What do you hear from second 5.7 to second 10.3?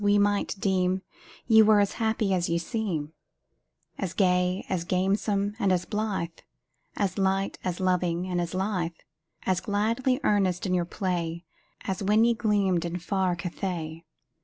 as blithe, As light, as loving, and as lithe, As gladly